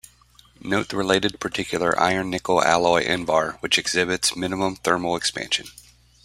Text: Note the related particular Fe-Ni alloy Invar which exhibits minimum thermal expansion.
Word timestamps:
Note 0.61 0.89
the 0.89 0.97
related 0.97 1.39
particular 1.39 1.91
Fe-Ni 1.91 2.39
alloy 2.47 3.03
Invar 3.03 3.57
which 3.59 3.77
exhibits 3.77 4.35
minimum 4.35 4.77
thermal 4.77 5.15
expansion. 5.15 5.67